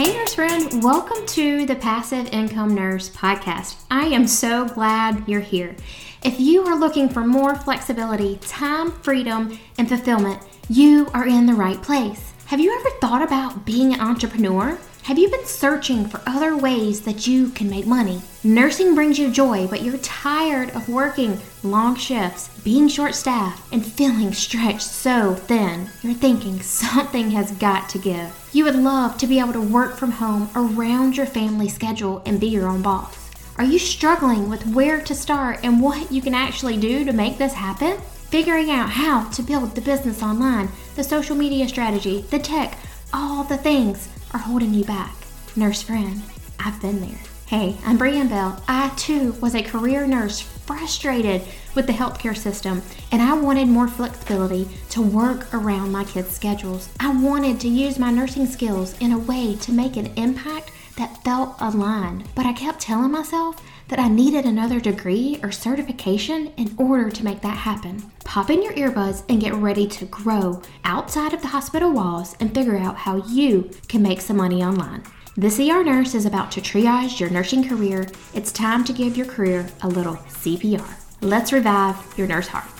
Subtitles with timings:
[0.00, 3.76] Hey, nurse friend, welcome to the Passive Income Nurse podcast.
[3.90, 5.76] I am so glad you're here.
[6.24, 11.52] If you are looking for more flexibility, time, freedom, and fulfillment, you are in the
[11.52, 12.32] right place.
[12.46, 14.78] Have you ever thought about being an entrepreneur?
[15.04, 18.20] Have you been searching for other ways that you can make money?
[18.44, 23.84] Nursing brings you joy, but you're tired of working long shifts, being short staffed, and
[23.84, 25.88] feeling stretched so thin.
[26.02, 28.50] You're thinking something has got to give.
[28.52, 32.38] You would love to be able to work from home around your family schedule and
[32.38, 33.30] be your own boss.
[33.56, 37.38] Are you struggling with where to start and what you can actually do to make
[37.38, 37.98] this happen?
[38.28, 42.78] Figuring out how to build the business online, the social media strategy, the tech,
[43.12, 45.14] all the things are holding you back.
[45.56, 46.22] Nurse friend,
[46.58, 47.20] I've been there.
[47.46, 48.62] Hey, I'm Brianne Bell.
[48.68, 51.42] I too was a career nurse frustrated
[51.74, 52.80] with the healthcare system,
[53.10, 56.88] and I wanted more flexibility to work around my kids' schedules.
[57.00, 61.24] I wanted to use my nursing skills in a way to make an impact that
[61.24, 66.74] felt aligned, but I kept telling myself that I needed another degree or certification in
[66.78, 68.10] order to make that happen.
[68.24, 72.54] Pop in your earbuds and get ready to grow outside of the hospital walls and
[72.54, 75.02] figure out how you can make some money online.
[75.36, 78.06] This ER Nurse is about to triage your nursing career.
[78.32, 80.88] It's time to give your career a little CPR.
[81.20, 82.79] Let's revive your nurse heart.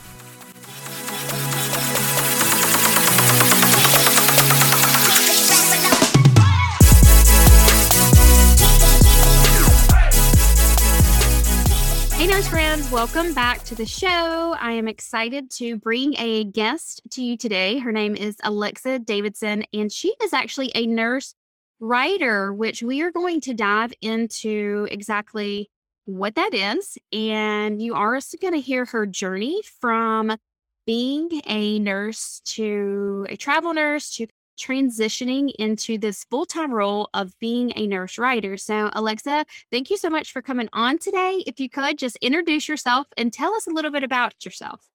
[12.91, 14.57] Welcome back to the show.
[14.59, 17.79] I am excited to bring a guest to you today.
[17.79, 21.37] Her name is Alexa Davidson, and she is actually a nurse
[21.79, 25.71] writer, which we are going to dive into exactly
[26.07, 26.99] what that is.
[27.13, 30.37] And you are also going to hear her journey from
[30.85, 34.27] being a nurse to a travel nurse to
[34.61, 38.57] transitioning into this full time role of being a nurse writer.
[38.57, 41.43] So, Alexa, thank you so much for coming on today.
[41.47, 44.87] If you could just introduce yourself and tell us a little bit about yourself.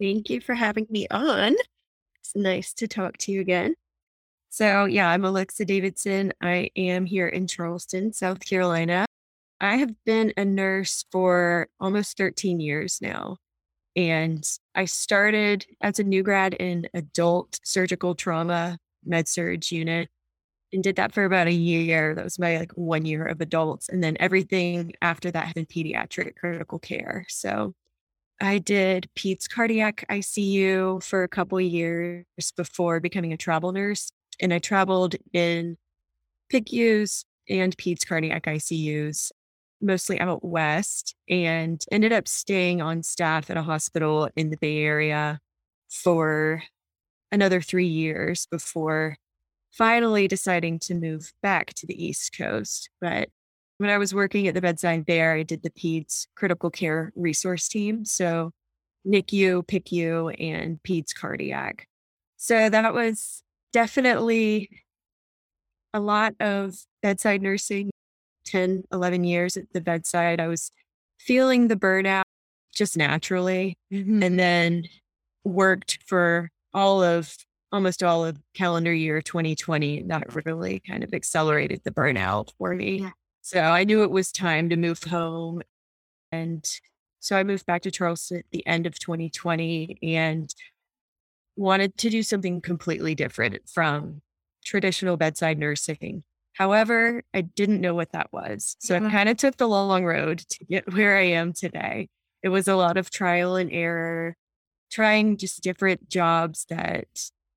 [0.00, 1.54] Thank you for having me on.
[2.20, 3.74] It's nice to talk to you again.
[4.48, 6.32] So, yeah, I'm Alexa Davidson.
[6.42, 9.06] I am here in Charleston, South Carolina.
[9.60, 13.38] I have been a nurse for almost 13 years now.
[13.94, 14.44] And
[14.74, 20.08] I started as a new grad in adult surgical trauma med surg unit
[20.72, 22.14] and did that for about a year.
[22.14, 23.88] That was my like one year of adults.
[23.88, 27.26] And then everything after that had been pediatric critical care.
[27.28, 27.74] So
[28.40, 32.24] I did peds cardiac ICU for a couple years
[32.56, 34.10] before becoming a travel nurse.
[34.40, 35.76] And I traveled in
[36.50, 39.30] PICUs and peds cardiac ICUs
[39.82, 44.78] mostly out west and ended up staying on staff at a hospital in the Bay
[44.78, 45.40] Area
[45.90, 46.62] for
[47.30, 49.16] another three years before
[49.72, 52.90] finally deciding to move back to the East Coast.
[53.00, 53.28] But
[53.78, 57.68] when I was working at the bedside there, I did the PEDS critical care resource
[57.68, 58.04] team.
[58.04, 58.52] So
[59.06, 61.88] NICU, PICU, and PEDS cardiac.
[62.36, 64.68] So that was definitely
[65.94, 67.90] a lot of bedside nursing
[68.44, 70.70] 10, 11 years at the bedside, I was
[71.18, 72.24] feeling the burnout
[72.74, 73.76] just naturally.
[73.92, 74.22] Mm-hmm.
[74.22, 74.84] And then
[75.44, 77.36] worked for all of
[77.70, 80.04] almost all of calendar year 2020.
[80.04, 83.00] That really kind of accelerated the burnout for me.
[83.00, 83.10] Yeah.
[83.40, 85.62] So I knew it was time to move home.
[86.30, 86.64] And
[87.18, 90.52] so I moved back to Charleston at the end of 2020 and
[91.56, 94.22] wanted to do something completely different from
[94.64, 96.24] traditional bedside nursing.
[96.54, 98.76] However, I didn't know what that was.
[98.80, 98.94] So.
[98.94, 102.08] I kind of took the long road to get where I am today.
[102.42, 104.36] It was a lot of trial and error,
[104.90, 107.06] trying just different jobs that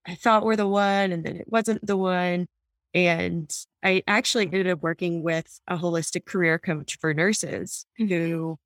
[0.08, 2.48] I thought were the one and then it wasn't the one.
[2.94, 3.52] And
[3.84, 8.14] I actually ended up working with a holistic career coach for nurses mm-hmm.
[8.14, 8.60] who,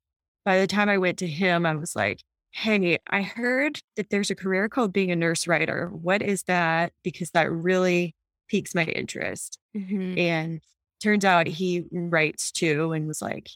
[0.44, 2.22] by the time I went to him, I was like,
[2.52, 5.88] Hey, I heard that there's a career called being a nurse writer.
[5.88, 6.92] What is that?
[7.02, 8.14] Because that really
[8.50, 9.58] piques my interest.
[9.76, 10.18] Mm-hmm.
[10.18, 10.60] And
[11.02, 13.48] turns out he writes too and was like,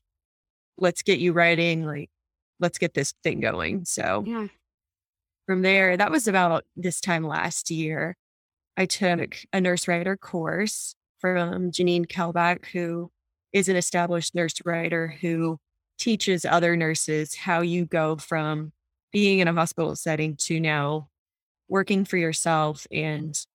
[0.78, 1.84] let's get you writing.
[1.84, 2.10] Like,
[2.60, 3.84] let's get this thing going.
[3.84, 4.46] So yeah.
[5.46, 8.16] from there, that was about this time last year.
[8.76, 13.10] I took a nurse writer course from Janine Kelbach, who
[13.52, 15.58] is an established nurse writer who
[15.98, 18.72] teaches other nurses how you go from
[19.12, 21.08] being in a hospital setting to now
[21.68, 23.46] working for yourself and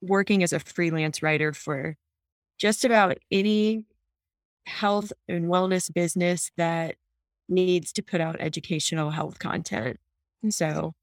[0.00, 1.96] working as a freelance writer for
[2.58, 3.84] just about any
[4.66, 6.96] health and wellness business that
[7.48, 9.98] needs to put out educational health content.
[10.42, 10.94] And so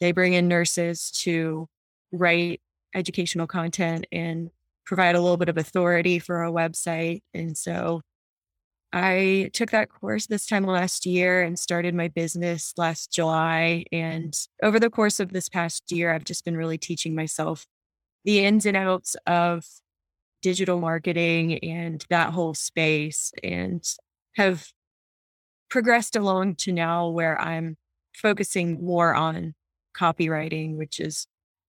[0.00, 1.68] they bring in nurses to
[2.12, 2.60] write
[2.94, 4.50] educational content and
[4.84, 7.22] provide a little bit of authority for a website.
[7.34, 8.02] And so
[8.92, 13.84] I took that course this time last year and started my business last July.
[13.92, 17.66] And over the course of this past year, I've just been really teaching myself
[18.26, 19.64] the ins and outs of
[20.42, 23.82] digital marketing and that whole space and
[24.34, 24.66] have
[25.70, 27.76] progressed along to now where I'm
[28.14, 29.54] focusing more on
[29.96, 31.26] copywriting, which is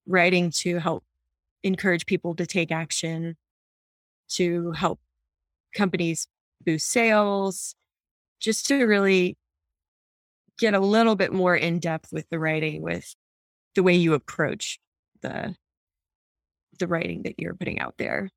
[0.07, 1.04] writing to help
[1.63, 3.38] encourage people to take action,
[4.30, 5.00] to help
[5.75, 6.27] companies
[6.65, 7.75] boost sales,
[8.39, 9.38] just to really
[10.57, 13.15] get a little bit more in depth with the writing, with
[13.75, 14.80] the way you approach
[15.21, 15.56] the
[16.77, 18.29] the writing that you're putting out there.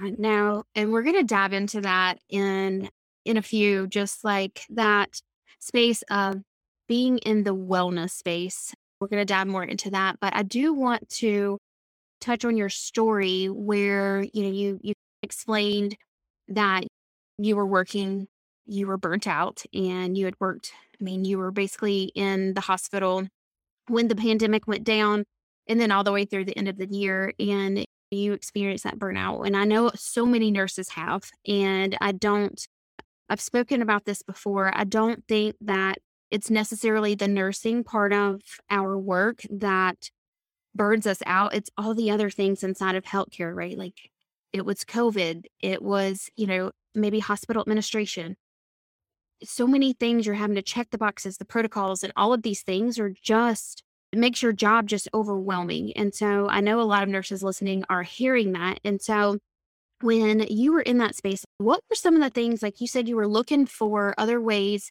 [0.00, 2.88] Now, and we're going to dive into that in
[3.24, 5.20] in a few, just like that
[5.58, 6.42] space of
[6.88, 8.72] being in the wellness space.
[9.00, 11.58] We're going to dive more into that, but I do want to
[12.20, 15.96] touch on your story where you know you you explained
[16.48, 16.84] that
[17.38, 18.28] you were working,
[18.66, 20.72] you were burnt out, and you had worked.
[20.98, 23.26] I mean, you were basically in the hospital
[23.88, 25.24] when the pandemic went down,
[25.68, 28.98] and then all the way through the end of the year, and you experience that
[28.98, 29.46] burnout.
[29.46, 32.66] And I know so many nurses have, and I don't.
[33.28, 34.70] I've spoken about this before.
[34.72, 35.98] I don't think that
[36.30, 38.40] it's necessarily the nursing part of
[38.70, 40.10] our work that
[40.74, 41.54] burns us out.
[41.54, 43.76] It's all the other things inside of healthcare, right?
[43.76, 44.10] Like
[44.52, 48.36] it was COVID, it was, you know, maybe hospital administration.
[49.42, 52.62] So many things you're having to check the boxes, the protocols, and all of these
[52.62, 53.82] things are just
[54.16, 55.92] makes your job just overwhelming.
[55.96, 58.80] And so I know a lot of nurses listening are hearing that.
[58.84, 59.38] And so
[60.00, 63.08] when you were in that space, what were some of the things like you said
[63.08, 64.90] you were looking for other ways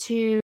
[0.00, 0.40] to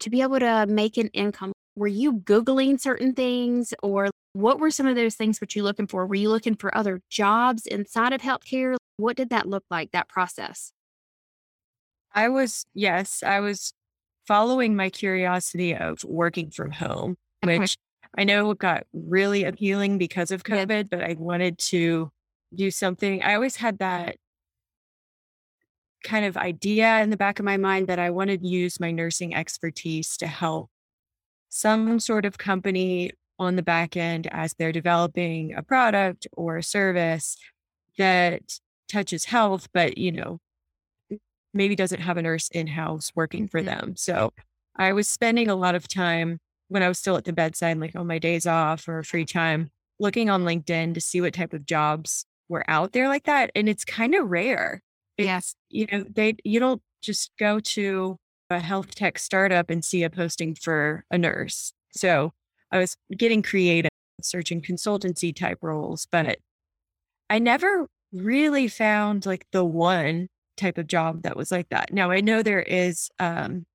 [0.00, 1.52] to be able to make an income?
[1.76, 5.86] Were you googling certain things or what were some of those things that you looking
[5.86, 6.06] for?
[6.06, 8.76] Were you looking for other jobs inside of healthcare?
[8.98, 10.72] What did that look like, that process?
[12.14, 13.72] I was, yes, I was
[14.26, 17.76] following my curiosity of working from home, which
[18.16, 22.10] I know got really appealing because of COVID, but I wanted to
[22.54, 23.22] do something.
[23.22, 24.16] I always had that
[26.04, 28.90] kind of idea in the back of my mind that I wanted to use my
[28.90, 30.70] nursing expertise to help
[31.48, 36.62] some sort of company on the back end as they're developing a product or a
[36.62, 37.36] service
[37.98, 38.42] that
[38.88, 40.38] touches health, but you know,
[41.52, 43.66] maybe doesn't have a nurse in house working for mm-hmm.
[43.66, 43.96] them.
[43.96, 44.32] So
[44.76, 46.38] I was spending a lot of time
[46.68, 49.70] when I was still at the bedside, like on my days off or free time,
[49.98, 53.50] looking on LinkedIn to see what type of jobs were out there like that.
[53.54, 54.82] And it's kind of rare.
[55.16, 55.54] Yes.
[55.70, 58.18] You know, they you don't just go to
[58.50, 61.72] a health tech startup and see a posting for a nurse.
[61.92, 62.32] So
[62.70, 63.90] I was getting creative,
[64.22, 66.38] searching consultancy type roles, but
[67.30, 71.92] I never really found like the one type of job that was like that.
[71.92, 73.66] Now I know there is um,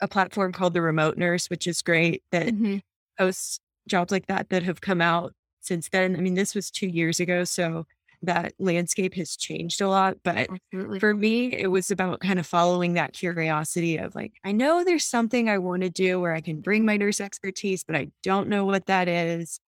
[0.00, 2.78] a platform called the Remote Nurse, which is great that mm-hmm.
[3.18, 6.16] hosts jobs like that that have come out since then.
[6.16, 7.86] I mean, this was two years ago, so
[8.22, 10.16] that landscape has changed a lot.
[10.22, 11.00] But Absolutely.
[11.00, 15.04] for me, it was about kind of following that curiosity of like, I know there's
[15.04, 18.48] something I want to do where I can bring my nurse expertise, but I don't
[18.48, 19.60] know what that is.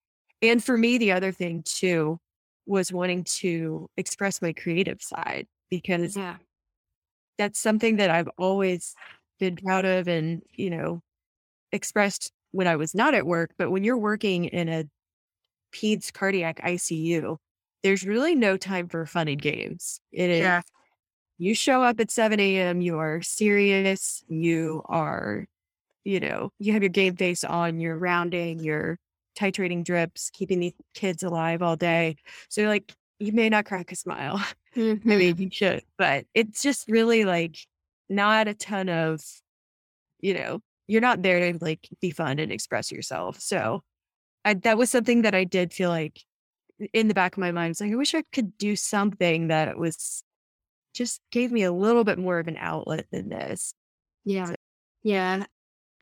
[0.42, 2.18] And for me, the other thing too
[2.66, 6.36] was wanting to express my creative side because yeah.
[7.38, 8.94] that's something that I've always
[9.42, 11.00] been proud of and, you know,
[11.72, 13.50] expressed when I was not at work.
[13.58, 14.84] But when you're working in a
[15.72, 17.38] PEDS cardiac ICU,
[17.82, 20.00] there's really no time for fun and games.
[20.12, 20.62] It is yeah.
[21.38, 25.46] you show up at 7 a.m., you are serious, you are,
[26.04, 28.96] you know, you have your game face on, you're rounding, you're
[29.36, 32.14] titrating drips, keeping these kids alive all day.
[32.48, 34.40] So you're like you may not crack a smile.
[34.74, 35.06] Mm-hmm.
[35.06, 37.58] Maybe you should, but it's just really like
[38.12, 39.20] not a ton of,
[40.20, 43.40] you know, you're not there to like be fun and express yourself.
[43.40, 43.82] So
[44.44, 46.20] I, that was something that I did feel like
[46.92, 49.78] in the back of my mind, it's like, I wish I could do something that
[49.78, 50.22] was
[50.94, 53.74] just gave me a little bit more of an outlet than this.
[54.24, 54.46] Yeah.
[54.46, 54.54] So.
[55.02, 55.44] Yeah.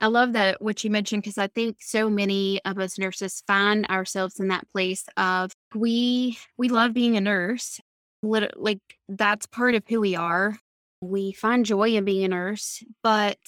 [0.00, 3.86] I love that what you mentioned because I think so many of us nurses find
[3.88, 7.80] ourselves in that place of we we love being a nurse.
[8.22, 10.56] Like that's part of who we are.
[11.00, 13.38] We find joy in being a nurse, but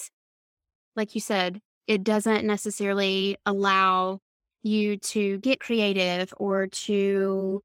[0.95, 4.19] like you said, it doesn't necessarily allow
[4.63, 7.61] you to get creative or to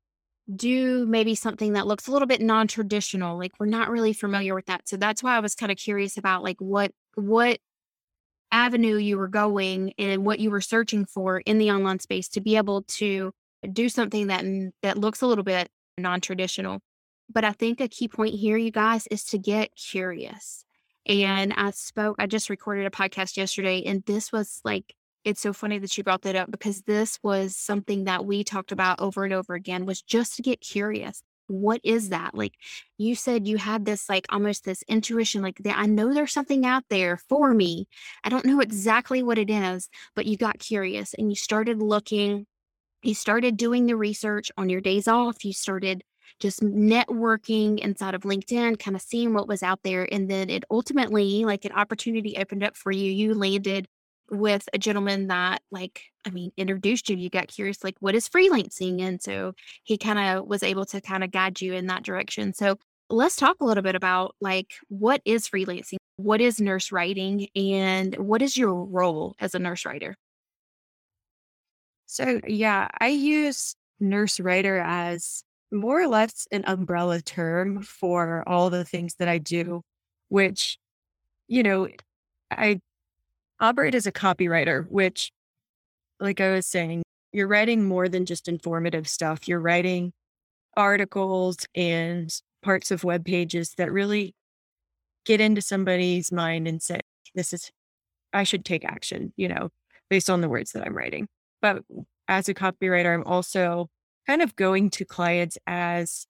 [0.57, 4.66] do maybe something that looks a little bit non-traditional like we're not really familiar with
[4.66, 7.59] that so that's why i was kind of curious about like what what
[8.52, 12.40] avenue you were going and what you were searching for in the online space to
[12.40, 13.33] be able to
[13.73, 15.68] do something that mm, that looks a little bit
[15.99, 16.80] non-traditional.
[17.31, 20.65] But I think a key point here, you guys, is to get curious.
[21.07, 24.95] And I spoke, I just recorded a podcast yesterday, and this was like,
[25.25, 28.73] it's so funny that you brought that up because this was something that we talked
[28.73, 31.23] about over and over again was just to get curious.
[31.49, 32.35] What is that?
[32.35, 32.55] Like
[32.99, 36.85] you said, you had this like almost this intuition, like I know there's something out
[36.91, 37.89] there for me.
[38.23, 42.47] I don't know exactly what it is, but you got curious and you started looking
[43.03, 45.45] you started doing the research on your days off.
[45.45, 46.03] You started
[46.41, 50.07] just networking inside of LinkedIn, kind of seeing what was out there.
[50.13, 53.11] And then it ultimately, like an opportunity opened up for you.
[53.11, 53.87] You landed
[54.31, 57.17] with a gentleman that, like, I mean, introduced you.
[57.17, 59.01] You got curious, like, what is freelancing?
[59.01, 59.55] And so
[59.85, 62.53] he kind of was able to kind of guide you in that direction.
[62.53, 62.77] So
[63.09, 65.97] let's talk a little bit about, like, what is freelancing?
[66.17, 67.49] What is nurse writing?
[67.57, 70.15] And what is your role as a nurse writer?
[72.05, 78.71] So, yeah, I use nurse writer as more or less an umbrella term for all
[78.71, 79.83] the things that I do,
[80.29, 80.79] which,
[81.47, 81.89] you know,
[82.51, 82.81] I
[83.61, 85.31] operate as a copywriter, which,
[86.21, 89.47] like I was saying, you're writing more than just informative stuff.
[89.47, 90.13] You're writing
[90.77, 92.33] articles and
[92.63, 94.35] parts of web pages that really
[95.25, 97.01] get into somebody's mind and say,
[97.35, 97.71] this is,
[98.33, 99.69] I should take action, you know,
[100.09, 101.29] based on the words that I'm writing.
[101.61, 101.83] But
[102.29, 103.91] as a copywriter, I'm also
[104.29, 106.27] kind of going to clients as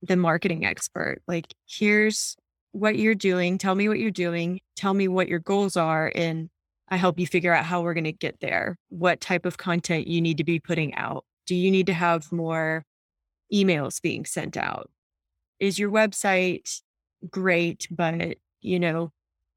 [0.00, 1.20] the marketing expert.
[1.26, 2.36] Like, here's
[2.72, 3.58] what you're doing.
[3.58, 4.60] Tell me what you're doing.
[4.76, 6.12] Tell me what your goals are.
[6.14, 6.48] And
[6.88, 8.78] I help you figure out how we're going to get there.
[8.90, 11.24] What type of content you need to be putting out.
[11.46, 12.84] Do you need to have more
[13.52, 14.90] emails being sent out?
[15.58, 16.80] Is your website
[17.28, 19.10] great, but you know,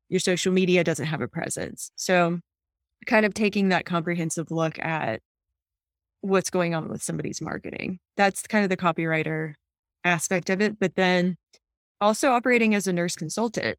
[0.07, 1.91] your social media doesn't have a presence?
[1.95, 2.39] So
[3.05, 5.21] kind of taking that comprehensive look at
[6.21, 7.99] what's going on with somebody's marketing.
[8.17, 9.53] That's kind of the copywriter
[10.03, 10.79] aspect of it.
[10.79, 11.37] But then
[12.01, 13.77] also operating as a nurse consultant.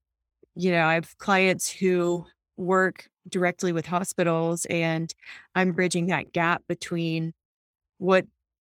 [0.55, 5.13] You know, I have clients who work directly with hospitals, and
[5.55, 7.33] I'm bridging that gap between
[7.99, 8.27] what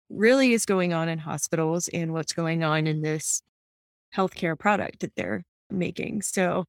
[0.08, 3.42] really is going on in hospitals and what's going on in this
[4.14, 6.22] healthcare product that they're making.
[6.22, 6.64] So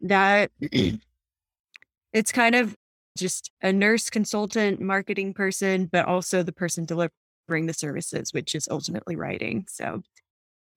[0.00, 0.50] that
[2.12, 2.74] it's kind of
[3.18, 8.68] just a nurse consultant, marketing person, but also the person delivering the services, which is
[8.70, 9.66] ultimately writing.
[9.68, 10.02] So,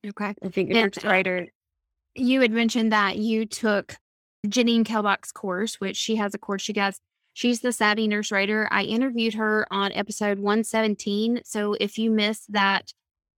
[0.06, 0.34] okay.
[0.44, 1.48] I think nurse writer.
[2.16, 3.96] You had mentioned that you took
[4.46, 7.00] Janine Kelbach's course, which she has a course she gets.
[7.34, 8.68] She's the savvy nurse writer.
[8.72, 11.42] I interviewed her on episode 117.
[11.46, 12.92] So if you missed that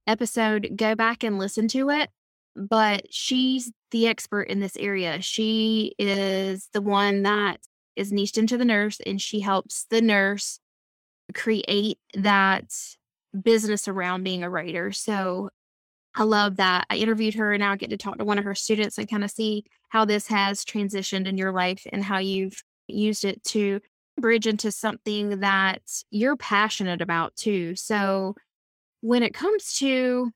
[0.08, 2.10] episode, go back and listen to it.
[2.56, 5.22] But she's the expert in this area.
[5.22, 7.60] She is the one that
[7.96, 10.60] is niched into the nurse and she helps the nurse
[11.34, 12.66] create that
[13.40, 14.92] business around being a writer.
[14.92, 15.50] So
[16.16, 16.86] I love that.
[16.90, 19.10] I interviewed her and now I get to talk to one of her students and
[19.10, 23.44] kind of see how this has transitioned in your life and how you've used it
[23.46, 23.80] to
[24.18, 25.82] bridge into something that
[26.12, 27.76] you're passionate about too.
[27.76, 28.36] So
[29.02, 30.32] when it comes to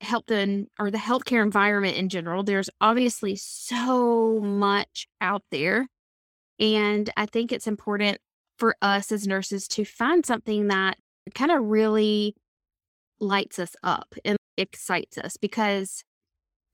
[0.00, 5.86] health and or the healthcare environment in general, there's obviously so much out there
[6.62, 8.18] and I think it's important
[8.56, 10.96] for us as nurses to find something that
[11.34, 12.36] kind of really
[13.20, 16.04] lights us up and excites us because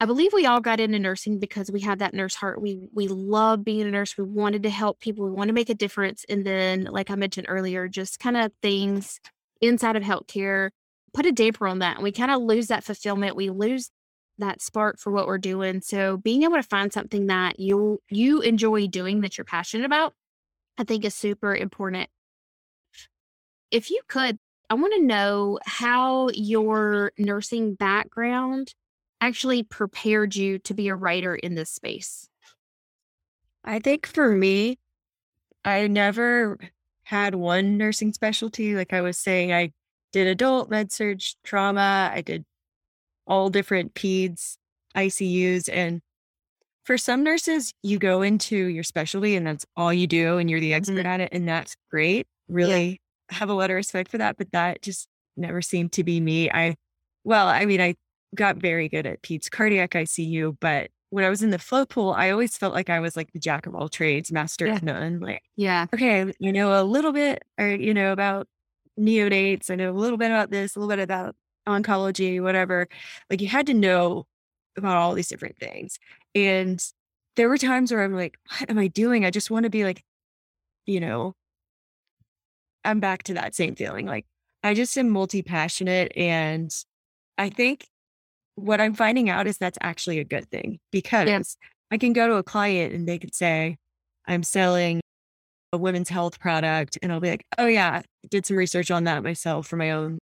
[0.01, 2.61] I believe we all got into nursing because we had that nurse heart.
[2.61, 4.17] We we love being a nurse.
[4.17, 5.25] We wanted to help people.
[5.25, 6.25] We want to make a difference.
[6.29, 9.19] And then, like I mentioned earlier, just kind of things
[9.61, 10.71] inside of healthcare
[11.15, 11.97] put a damper on that.
[11.97, 13.35] And we kind of lose that fulfillment.
[13.35, 13.91] We lose
[14.39, 15.81] that spark for what we're doing.
[15.81, 20.15] So being able to find something that you you enjoy doing that you're passionate about,
[20.77, 22.09] I think is super important.
[23.71, 24.39] If you could,
[24.71, 28.75] I want to know how your nursing background
[29.21, 32.29] actually prepared you to be a writer in this space.
[33.65, 34.79] I think for me,
[35.65, 36.59] I never
[37.03, 38.75] had one nursing specialty.
[38.75, 39.73] Like I was saying, I
[40.13, 42.45] did adult med surg trauma, I did
[43.29, 44.57] all different peds,
[44.97, 45.69] ICUs.
[45.73, 46.01] And
[46.85, 50.61] for some nurses, you go into your specialty and that's all you do and you're
[50.61, 51.07] the expert mm-hmm.
[51.07, 51.29] at it.
[51.33, 52.27] And that's great.
[52.49, 53.37] Really yeah.
[53.37, 54.37] have a lot of respect for that.
[54.37, 56.51] But that just never seemed to be me.
[56.51, 56.75] I,
[57.25, 57.95] well, I mean, I
[58.35, 62.13] got very good at peds cardiac ICU, but when I was in the float pool,
[62.13, 64.77] I always felt like I was like the jack of all trades, master yeah.
[64.77, 65.21] of none.
[65.21, 68.47] Like, yeah, okay, you know a little bit, or you know about
[68.99, 69.71] neonates.
[69.71, 71.35] I know a little bit about this, a little bit about
[71.69, 72.89] oncology, whatever.
[73.31, 74.27] Like you had to know
[74.77, 75.99] about all these different things.
[76.35, 76.83] And
[77.37, 79.25] there were times where I'm like, what am I doing?
[79.25, 80.03] I just want to be like,
[80.87, 81.35] you know,
[82.85, 84.07] I'm back to that same feeling.
[84.07, 84.27] Like,
[84.63, 86.13] I just am multi passionate.
[86.17, 86.75] And
[87.37, 87.87] I think
[88.55, 91.41] what I'm finding out is that's actually a good thing because yeah.
[91.91, 93.77] I can go to a client and they could say,
[94.27, 95.01] I'm selling
[95.73, 96.99] a women's health product.
[97.03, 100.19] And I'll be like, oh, yeah, did some research on that myself for my own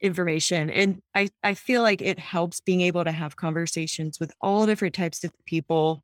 [0.00, 0.70] information.
[0.70, 4.94] And I, I feel like it helps being able to have conversations with all different
[4.94, 6.02] types of people,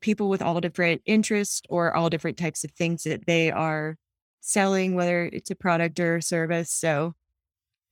[0.00, 3.96] people with all different interests or all different types of things that they are
[4.40, 6.70] selling, whether it's a product or a service.
[6.70, 7.14] So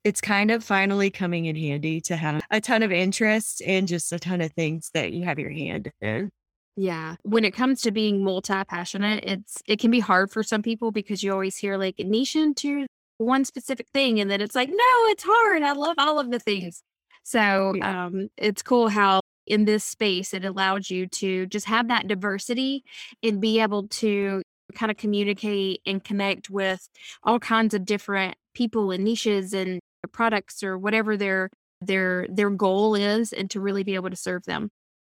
[0.05, 4.13] it's kind of finally coming in handy to have a ton of interest and just
[4.13, 6.31] a ton of things that you have your hand in.
[6.77, 7.17] Yeah.
[7.25, 10.93] When it comes to being multi passionate, it's it can be hard for some people
[10.93, 12.87] because you always hear like niche into
[13.19, 15.63] one specific thing and then it's like, no, it's hard.
[15.63, 16.83] I love all of the things.
[17.23, 22.07] So um it's cool how in this space it allowed you to just have that
[22.07, 22.85] diversity
[23.23, 24.43] and be able to
[24.75, 26.89] kind of communicate and connect with
[27.23, 29.81] all kinds of different people and niches and
[30.13, 34.45] products or whatever their their their goal is and to really be able to serve
[34.45, 34.69] them.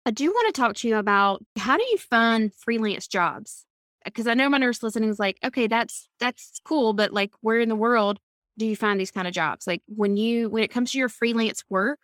[0.06, 3.64] I do want to talk to you about how do you find freelance jobs?
[4.04, 7.61] Because I know my nurse listening is like, okay, that's that's cool, but like where
[7.61, 8.18] in the world
[8.59, 9.66] do you find these kind of jobs?
[9.66, 11.99] Like when you when it comes to your freelance work,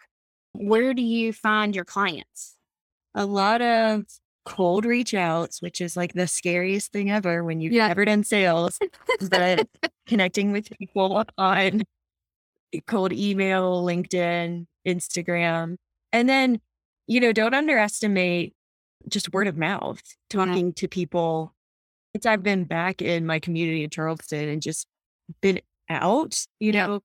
[0.53, 2.57] where do you find your clients?
[3.15, 4.05] A lot of
[4.45, 7.89] cold reach outs, which is like the scariest thing ever when you've yeah.
[7.89, 8.79] never done sales,
[9.31, 9.69] but
[10.07, 11.83] connecting with people on
[12.87, 15.77] cold email, LinkedIn, Instagram.
[16.13, 16.61] And then,
[17.07, 18.55] you know, don't underestimate
[19.09, 20.73] just word of mouth, talking yeah.
[20.77, 21.55] to people.
[22.19, 24.89] Since I've been back in my community in Charleston and just
[25.41, 26.87] been out, you yeah.
[26.87, 27.01] know,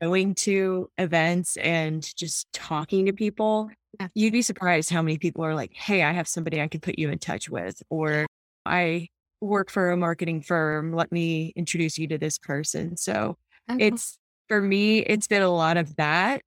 [0.00, 4.08] going to events and just talking to people, yeah.
[4.14, 6.98] you'd be surprised how many people are like, Hey, I have somebody I can put
[6.98, 8.26] you in touch with, or
[8.64, 9.08] I
[9.42, 10.94] work for a marketing firm.
[10.94, 12.96] Let me introduce you to this person.
[12.96, 13.36] So
[13.70, 13.88] okay.
[13.88, 14.16] it's
[14.48, 16.40] for me, it's been a lot of that.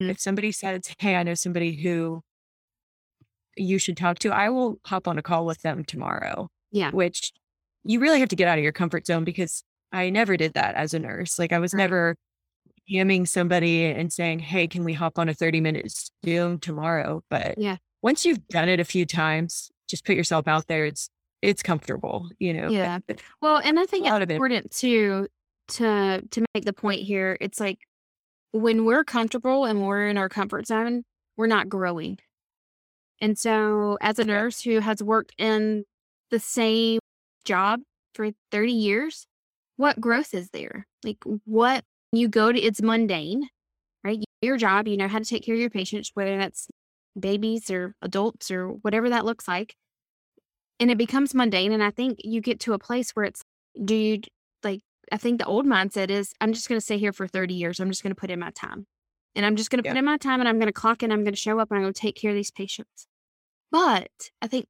[0.00, 0.08] Mm-hmm.
[0.08, 2.22] If somebody says, Hey, I know somebody who
[3.58, 6.48] you should talk to, I will hop on a call with them tomorrow.
[6.70, 6.92] Yeah.
[6.92, 7.32] Which
[7.84, 10.74] you really have to get out of your comfort zone because I never did that
[10.74, 11.38] as a nurse.
[11.38, 11.80] Like I was right.
[11.80, 12.16] never
[12.90, 15.92] DMing somebody and saying, Hey, can we hop on a 30 minute
[16.24, 17.22] Zoom tomorrow?
[17.28, 20.86] But yeah, once you've done it a few times, just put yourself out there.
[20.86, 21.08] It's,
[21.42, 22.68] it's comfortable, you know?
[22.68, 22.98] Yeah.
[23.40, 25.26] Well, and I think it's important too
[25.68, 27.78] to to make the point here, it's like
[28.52, 31.04] when we're comfortable and we're in our comfort zone,
[31.36, 32.18] we're not growing.
[33.20, 35.84] And so, as a nurse who has worked in
[36.30, 36.98] the same
[37.44, 37.80] job
[38.14, 39.26] for 30 years,
[39.76, 40.86] what growth is there?
[41.04, 43.48] Like, what you go to, it's mundane,
[44.04, 44.22] right?
[44.40, 46.68] Your job, you know how to take care of your patients, whether that's
[47.18, 49.74] babies or adults or whatever that looks like.
[50.80, 51.72] And it becomes mundane.
[51.72, 53.42] And I think you get to a place where it's,
[53.84, 54.20] do you
[54.62, 57.54] like I think the old mindset is I'm just going to stay here for 30
[57.54, 57.80] years.
[57.80, 58.86] I'm just going to put in my time.
[59.34, 59.92] And I'm just going to yeah.
[59.92, 61.12] put in my time and I'm going to clock in.
[61.12, 63.06] I'm going to show up and I'm going to take care of these patients.
[63.70, 64.66] But I think,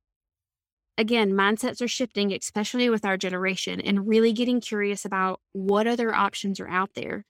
[0.99, 6.15] again, mindsets are shifting, especially with our generation, and really getting curious about what other
[6.15, 7.25] options are out there.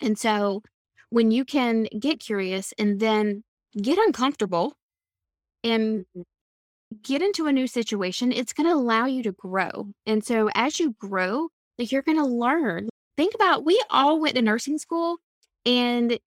[0.00, 0.62] And so
[1.10, 3.44] when you can get curious and then
[3.80, 4.76] get uncomfortable
[5.62, 6.22] and mm-hmm.
[7.02, 9.88] get into a new situation, it's going to allow you to grow.
[10.06, 12.88] And so as you grow, like you're going to learn.
[13.16, 15.18] Think about we all went to nursing school
[15.64, 16.18] and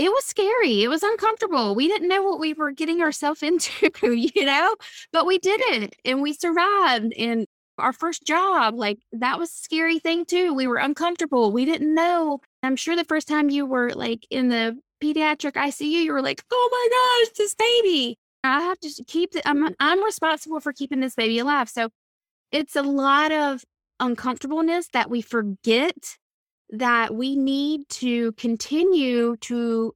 [0.00, 0.82] it was scary.
[0.82, 1.74] It was uncomfortable.
[1.74, 4.74] We didn't know what we were getting ourselves into, you know,
[5.12, 7.12] but we did it and we survived.
[7.18, 10.54] And our first job, like that was a scary thing too.
[10.54, 11.52] We were uncomfortable.
[11.52, 12.40] We didn't know.
[12.62, 16.42] I'm sure the first time you were like in the pediatric ICU, you were like,
[16.50, 18.16] oh my gosh, this baby.
[18.42, 21.68] I have to keep the, I'm, I'm responsible for keeping this baby alive.
[21.68, 21.90] So
[22.52, 23.62] it's a lot of
[23.98, 26.16] uncomfortableness that we forget
[26.72, 29.94] that we need to continue to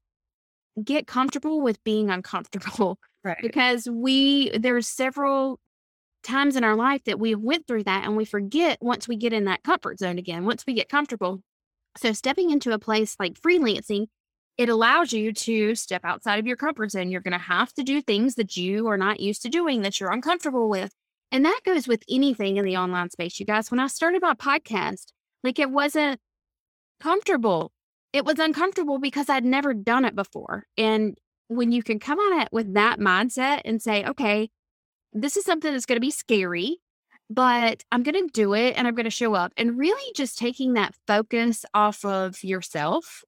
[0.82, 2.98] get comfortable with being uncomfortable.
[3.26, 3.38] Right.
[3.40, 5.58] Because we there's several
[6.24, 9.32] times in our life that we went through that and we forget once we get
[9.32, 11.40] in that comfort zone again, once we get comfortable.
[11.96, 14.08] So stepping into a place like freelancing,
[14.58, 17.10] it allows you to step outside of your comfort zone.
[17.10, 19.98] You're going to have to do things that you are not used to doing that
[20.00, 20.92] you're uncomfortable with.
[21.32, 23.70] And that goes with anything in the online space, you guys.
[23.70, 25.06] When I started my podcast,
[25.42, 26.20] like it wasn't
[27.04, 27.70] comfortable.
[28.14, 30.64] It was uncomfortable because I'd never done it before.
[30.78, 34.48] And when you can come on it with that mindset and say, okay,
[35.12, 36.78] this is something that's going to be scary,
[37.28, 39.52] but I'm going to do it and I'm going to show up.
[39.58, 43.22] And really just taking that focus off of yourself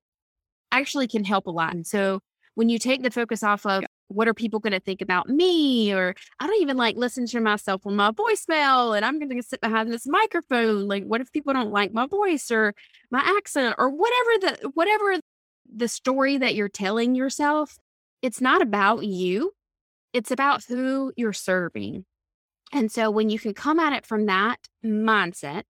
[0.73, 1.75] actually can help a lot.
[1.75, 2.21] And so
[2.55, 5.93] when you take the focus off of what are people going to think about me?
[5.93, 9.43] Or I don't even like listening to myself on my voicemail and I'm going to
[9.43, 10.87] sit behind this microphone.
[10.87, 12.75] Like, what if people don't like my voice or
[13.11, 15.21] my accent or whatever the, whatever
[15.75, 17.79] the story that you're telling yourself?
[18.23, 19.53] It's not about you.
[20.13, 22.05] It's about who you're serving.
[22.73, 25.63] And so when you can come at it from that mindset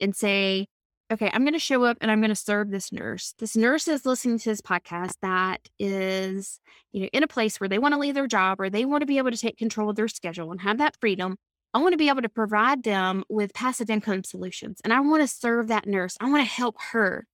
[0.00, 0.66] and say,
[1.12, 3.34] okay, I'm going to show up and I'm going to serve this nurse.
[3.38, 6.60] This nurse is listening to this podcast that is,
[6.92, 9.02] you know, in a place where they want to leave their job or they want
[9.02, 11.36] to be able to take control of their schedule and have that freedom.
[11.74, 14.80] I want to be able to provide them with passive income solutions.
[14.84, 16.16] And I want to serve that nurse.
[16.20, 17.26] I want to help her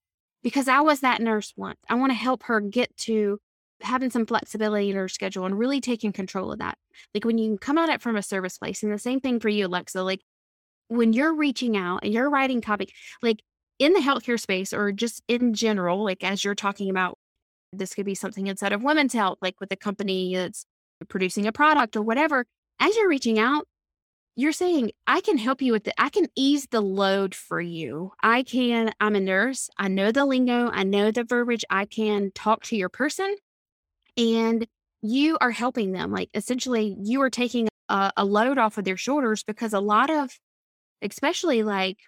[0.43, 1.79] because I was that nurse once.
[1.89, 3.39] I want to help her get to
[3.83, 6.77] having some flexibility in her schedule and really taking control of that.
[7.15, 9.49] Like when you come at it from a service place, and the same thing for
[9.49, 10.21] you, Alexa, like
[10.89, 12.89] when you're reaching out and you're writing copy,
[13.23, 13.41] like
[13.81, 17.19] in the healthcare space or just in general, like as you're talking about,
[17.73, 20.65] this could be something inside of women's health, like with a company that's
[21.09, 22.45] producing a product or whatever.
[22.79, 23.67] As you're reaching out,
[24.37, 25.95] you're saying, I can help you with it.
[25.99, 28.13] I can ease the load for you.
[28.23, 29.71] I can, I'm a nurse.
[29.79, 30.71] I know the lingo.
[30.71, 31.65] I know the verbiage.
[31.71, 33.35] I can talk to your person
[34.17, 34.67] and
[35.03, 36.13] you are helping them.
[36.13, 40.11] Like essentially, you are taking a, a load off of their shoulders because a lot
[40.11, 40.39] of,
[41.03, 41.99] especially like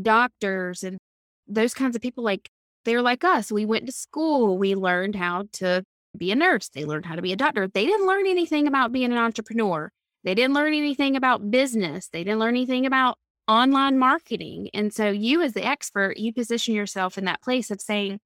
[0.00, 0.98] doctors and
[1.46, 2.48] those kinds of people like
[2.84, 3.52] they're like us.
[3.52, 4.58] We went to school.
[4.58, 5.84] We learned how to
[6.16, 6.68] be a nurse.
[6.68, 7.68] They learned how to be a doctor.
[7.68, 9.90] They didn't learn anything about being an entrepreneur.
[10.24, 12.08] They didn't learn anything about business.
[12.08, 14.68] They didn't learn anything about online marketing.
[14.72, 18.20] And so you as the expert, you position yourself in that place of saying,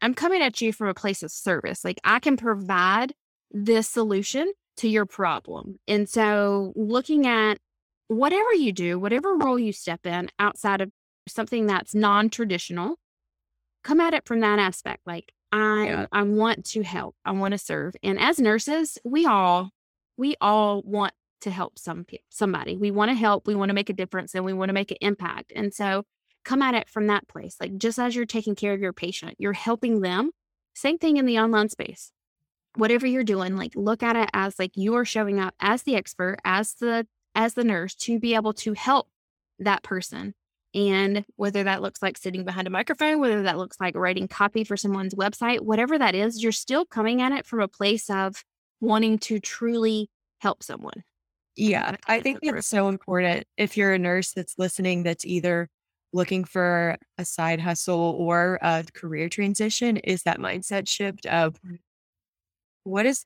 [0.00, 1.84] I'm coming at you from a place of service.
[1.84, 3.12] Like I can provide
[3.50, 5.76] this solution to your problem.
[5.86, 7.58] And so looking at
[8.08, 10.90] whatever you do, whatever role you step in outside of
[11.32, 12.96] something that's non-traditional
[13.82, 16.06] come at it from that aspect like i yeah.
[16.12, 19.70] i want to help i want to serve and as nurses we all
[20.16, 23.90] we all want to help some somebody we want to help we want to make
[23.90, 26.04] a difference and we want to make an impact and so
[26.44, 29.34] come at it from that place like just as you're taking care of your patient
[29.38, 30.30] you're helping them
[30.74, 32.12] same thing in the online space
[32.76, 35.96] whatever you're doing like look at it as like you are showing up as the
[35.96, 39.08] expert as the as the nurse to be able to help
[39.58, 40.34] that person
[40.74, 44.64] and whether that looks like sitting behind a microphone, whether that looks like writing copy
[44.64, 48.44] for someone's website, whatever that is, you're still coming at it from a place of
[48.80, 51.02] wanting to truly help someone.
[51.56, 53.46] Yeah, I think it's so important.
[53.56, 55.68] If you're a nurse that's listening that's either
[56.12, 61.76] looking for a side hustle or a career transition is that mindset shift of mm-hmm.
[62.84, 63.24] what is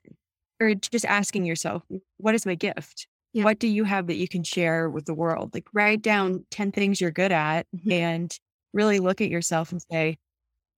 [0.59, 1.83] or just asking yourself
[2.17, 3.43] what is my gift yeah.
[3.43, 5.53] What do you have that you can share with the world?
[5.53, 7.91] Like write down 10 things you're good at mm-hmm.
[7.91, 8.39] and
[8.71, 10.17] really look at yourself and say,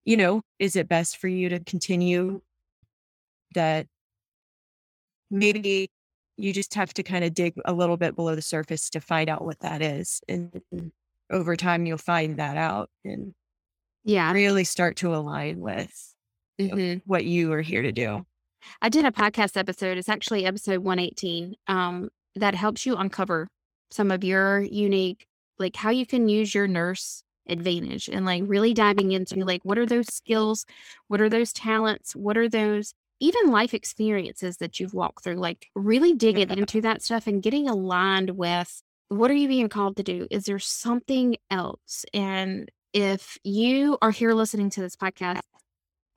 [0.05, 2.41] you know, is it best for you to continue
[3.53, 3.85] that
[5.29, 5.91] maybe
[6.35, 9.29] you just have to kind of dig a little bit below the surface to find
[9.29, 10.19] out what that is.
[10.27, 10.59] And
[11.31, 13.35] over time, you'll find that out and
[14.03, 16.15] yeah, really start to align with
[16.59, 17.01] mm-hmm.
[17.05, 18.25] what you are here to do.
[18.81, 19.99] I did a podcast episode.
[19.99, 21.53] It's actually episode 118.
[21.67, 23.47] Um, that helps you uncover
[23.91, 25.25] some of your unique,
[25.59, 29.77] like how you can use your nurse advantage and like really diving into like what
[29.77, 30.65] are those skills,
[31.07, 35.67] what are those talents, what are those even life experiences that you've walked through, like
[35.75, 40.03] really digging into that stuff and getting aligned with what are you being called to
[40.03, 40.27] do?
[40.29, 42.05] Is there something else?
[42.13, 45.39] And if you are here listening to this podcast,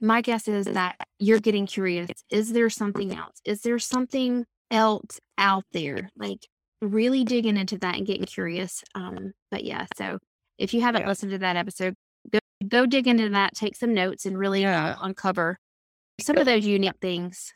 [0.01, 2.09] my guess is that you're getting curious.
[2.31, 3.41] Is there something else?
[3.45, 6.11] Is there something else out there.
[6.17, 6.47] Like
[6.81, 8.83] really digging into that and getting curious.
[8.95, 10.19] Um, but yeah, so
[10.59, 11.09] if you haven't yeah.
[11.09, 11.95] listened to that episode,
[12.31, 14.97] go, go dig into that, take some notes, and really yeah.
[15.01, 15.59] uncover
[16.21, 17.53] some of those unique things.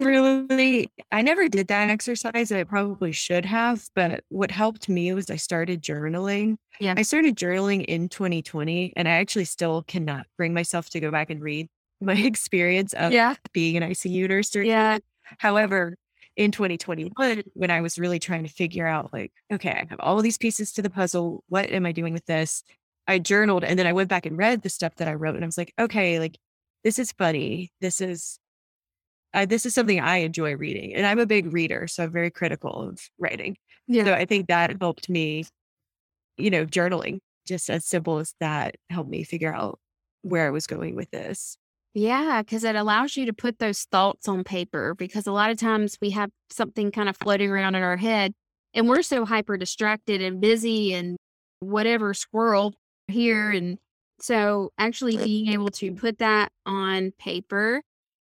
[0.00, 2.52] Really, I never did that exercise.
[2.52, 6.56] I probably should have, but what helped me was I started journaling.
[6.78, 6.94] Yeah.
[6.96, 11.30] I started journaling in 2020, and I actually still cannot bring myself to go back
[11.30, 11.68] and read
[12.00, 13.34] my experience of yeah.
[13.52, 14.54] being an ICU nurse.
[14.54, 14.98] Yeah.
[15.38, 15.96] However,
[16.36, 20.20] in 2021 when I was really trying to figure out, like, okay, I have all
[20.20, 21.44] these pieces to the puzzle.
[21.48, 22.62] What am I doing with this?
[23.06, 25.44] I journaled and then I went back and read the stuff that I wrote and
[25.44, 26.38] I was like, okay, like,
[26.82, 27.72] this is funny.
[27.80, 28.38] This is,
[29.32, 30.94] uh, this is something I enjoy reading.
[30.94, 31.86] And I'm a big reader.
[31.86, 33.56] So I'm very critical of writing.
[33.86, 34.04] Yeah.
[34.04, 35.44] So I think that helped me,
[36.36, 39.78] you know, journaling, just as simple as that helped me figure out
[40.22, 41.56] where I was going with this.
[41.94, 45.58] Yeah, because it allows you to put those thoughts on paper because a lot of
[45.58, 48.32] times we have something kind of floating around in our head
[48.74, 51.16] and we're so hyper distracted and busy and
[51.60, 52.74] whatever squirrel
[53.08, 53.50] here.
[53.50, 53.78] And
[54.20, 57.82] so actually being able to put that on paper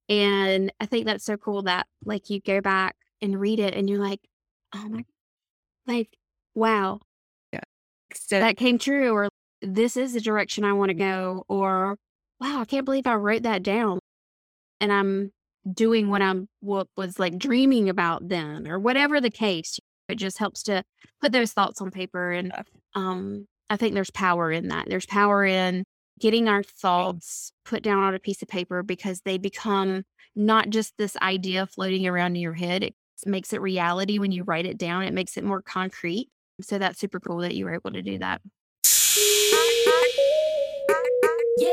[0.09, 3.88] And I think that's so cool that like you go back and read it and
[3.88, 4.20] you're like,
[4.74, 5.04] oh my,
[5.87, 6.16] like,
[6.54, 7.00] wow.
[7.52, 7.61] Yeah.
[8.14, 9.12] So that came true.
[9.12, 9.28] Or
[9.62, 11.44] this is the direction I want to go.
[11.48, 11.96] Or
[12.40, 13.98] wow, I can't believe I wrote that down.
[14.81, 15.33] And I'm
[15.70, 19.79] doing what I'm what was like dreaming about then or whatever the case.
[20.09, 20.83] It just helps to
[21.20, 22.53] put those thoughts on paper and
[22.94, 24.88] um I think there's power in that.
[24.88, 25.85] There's power in
[26.18, 30.94] getting our thoughts put down on a piece of paper because they become not just
[30.98, 32.83] this idea floating around in your head.
[32.83, 32.94] It
[33.26, 35.05] makes it reality when you write it down.
[35.05, 36.29] It makes it more concrete.
[36.61, 38.42] So that's super cool that you were able to do that.
[41.61, 41.68] What's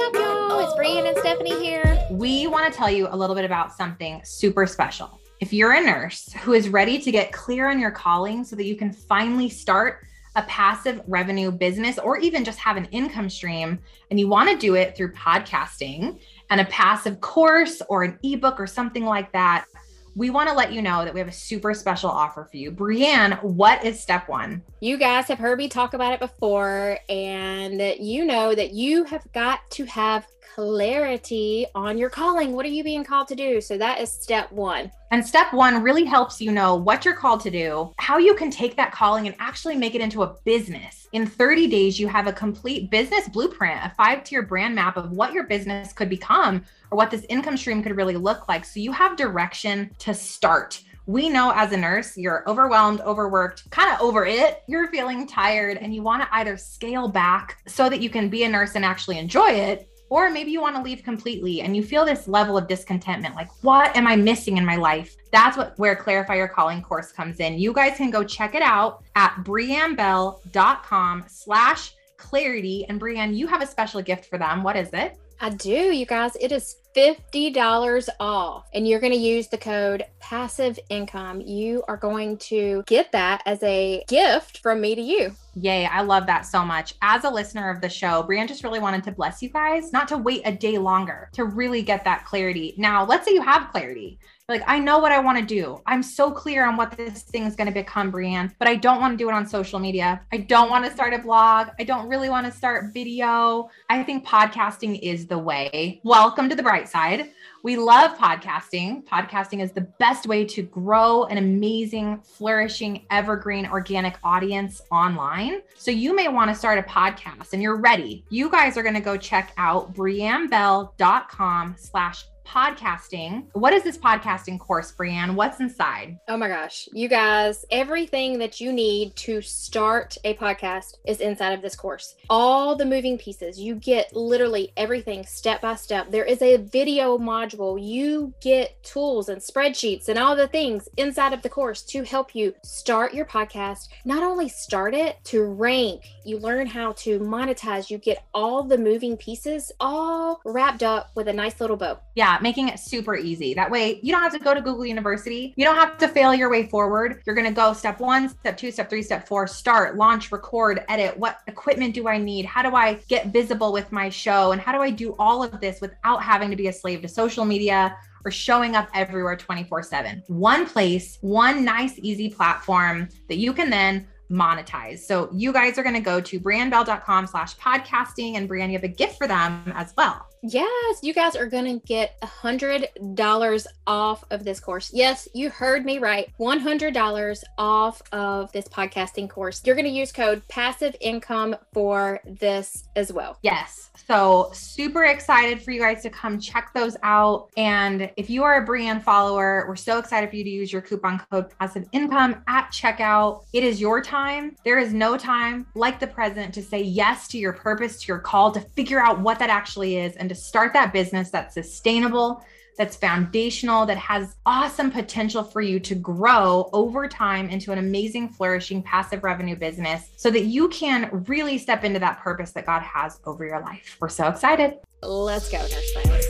[0.00, 0.58] up, y'all?
[0.58, 2.00] It's Brianne and Stephanie here.
[2.10, 5.20] We want to tell you a little bit about something super special.
[5.38, 8.64] If you're a nurse who is ready to get clear on your calling so that
[8.64, 10.00] you can finally start
[10.34, 13.78] a passive revenue business or even just have an income stream
[14.10, 16.18] and you want to do it through podcasting
[16.50, 19.66] and a passive course or an ebook or something like that,
[20.14, 22.70] we want to let you know that we have a super special offer for you.
[22.70, 24.62] Brianne, what is step one?
[24.80, 29.30] You guys have heard me talk about it before, and you know that you have
[29.32, 32.52] got to have clarity on your calling.
[32.52, 33.60] What are you being called to do?
[33.60, 34.90] So that is step one.
[35.10, 38.50] And step one really helps you know what you're called to do, how you can
[38.50, 41.08] take that calling and actually make it into a business.
[41.12, 45.12] In 30 days, you have a complete business blueprint, a five tier brand map of
[45.12, 48.64] what your business could become or what this income stream could really look like.
[48.64, 50.82] So you have direction to start.
[51.06, 54.62] We know as a nurse, you're overwhelmed, overworked, kind of over it.
[54.68, 58.44] You're feeling tired and you want to either scale back so that you can be
[58.44, 61.82] a nurse and actually enjoy it, or maybe you want to leave completely and you
[61.82, 65.16] feel this level of discontentment like, what am I missing in my life?
[65.30, 67.58] That's what where Clarify Your Calling course comes in.
[67.58, 72.84] You guys can go check it out at briannebell.com slash clarity.
[72.90, 74.62] And Brianne, you have a special gift for them.
[74.62, 75.16] What is it?
[75.42, 76.36] I do, you guys.
[76.40, 81.40] It is $50 off, and you're going to use the code passive income.
[81.40, 85.34] You are going to get that as a gift from me to you.
[85.56, 86.94] Yay, I love that so much.
[87.02, 90.06] As a listener of the show, Brianne just really wanted to bless you guys, not
[90.08, 92.74] to wait a day longer to really get that clarity.
[92.78, 94.20] Now, let's say you have clarity.
[94.52, 95.80] Like, I know what I want to do.
[95.86, 99.00] I'm so clear on what this thing is going to become, Brianne, but I don't
[99.00, 100.20] want to do it on social media.
[100.30, 101.68] I don't want to start a blog.
[101.80, 103.70] I don't really want to start video.
[103.88, 106.02] I think podcasting is the way.
[106.04, 107.30] Welcome to the bright side.
[107.62, 109.04] We love podcasting.
[109.06, 115.62] Podcasting is the best way to grow an amazing, flourishing, evergreen, organic audience online.
[115.76, 118.26] So you may want to start a podcast and you're ready.
[118.28, 123.46] You guys are going to go check out briannebell.com slash podcasting.
[123.52, 125.34] What is this podcasting course, Brianne?
[125.34, 126.18] What's inside?
[126.28, 126.88] Oh my gosh.
[126.92, 132.14] You guys, everything that you need to start a podcast is inside of this course.
[132.30, 136.10] All the moving pieces, you get literally everything step by step.
[136.10, 137.82] There is a video module.
[137.82, 142.34] You get tools and spreadsheets and all the things inside of the course to help
[142.34, 143.88] you start your podcast.
[144.04, 148.78] Not only start it, to rank, you learn how to monetize, you get all the
[148.78, 151.98] moving pieces all wrapped up with a nice little bow.
[152.14, 153.52] Yeah, making it super easy.
[153.52, 155.52] That way, you don't have to go to Google University.
[155.56, 157.20] You don't have to fail your way forward.
[157.26, 160.84] You're going to go step one, step two, step three, step four, start, launch, record,
[160.88, 161.18] edit.
[161.18, 162.46] What equipment do I need?
[162.46, 164.52] How do I get visible with my show?
[164.52, 167.08] And how do I do all of this without having to be a slave to
[167.08, 167.96] social media?
[168.24, 170.22] or showing up everywhere 24 7.
[170.28, 175.00] One place, one nice, easy platform that you can then monetize.
[175.00, 178.84] So you guys are going to go to briannebell.com slash podcasting and Brianne, you have
[178.84, 180.26] a gift for them as well.
[180.44, 184.90] Yes, you guys are going to get a hundred dollars off of this course.
[184.92, 186.32] Yes, you heard me right.
[186.36, 189.62] One hundred dollars off of this podcasting course.
[189.64, 193.38] You're going to use code passive income for this as well.
[193.42, 193.90] Yes.
[194.08, 197.50] So super excited for you guys to come check those out.
[197.56, 200.82] And if you are a Brianne follower, we're so excited for you to use your
[200.82, 203.44] coupon code passive income at checkout.
[203.52, 204.56] It is your time.
[204.64, 208.18] There is no time like the present to say yes to your purpose, to your
[208.18, 212.44] call, to figure out what that actually is and to start that business that's sustainable,
[212.78, 218.28] that's foundational, that has awesome potential for you to grow over time into an amazing,
[218.28, 222.82] flourishing passive revenue business so that you can really step into that purpose that God
[222.82, 223.96] has over your life.
[224.00, 224.78] We're so excited.
[225.02, 226.26] Let's go, nurse friends.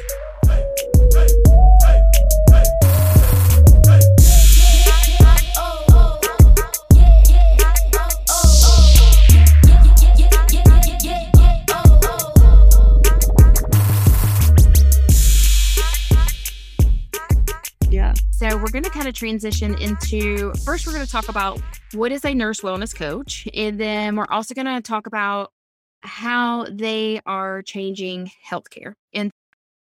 [18.42, 21.62] So we're going to kind of transition into first, we're going to talk about
[21.94, 23.46] what is a nurse wellness coach.
[23.54, 25.52] And then we're also going to talk about
[26.00, 28.94] how they are changing healthcare.
[29.14, 29.30] And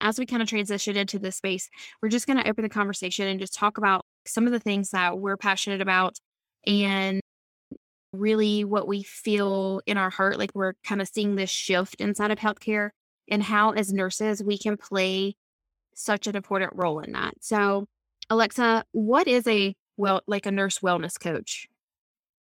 [0.00, 1.68] as we kind of transition into this space,
[2.00, 4.90] we're just going to open the conversation and just talk about some of the things
[4.90, 6.18] that we're passionate about
[6.64, 7.20] and
[8.12, 10.38] really what we feel in our heart.
[10.38, 12.90] Like we're kind of seeing this shift inside of healthcare
[13.28, 15.34] and how, as nurses, we can play
[15.96, 17.34] such an important role in that.
[17.40, 17.86] So,
[18.32, 21.68] Alexa, what is a well, like a nurse wellness coach?